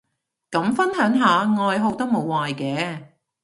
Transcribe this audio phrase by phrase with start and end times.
[0.49, 3.09] 咁分享下愛好都無壞嘅